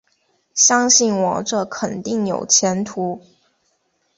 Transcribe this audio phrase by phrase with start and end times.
[0.55, 3.21] 相信我，这肯定有前途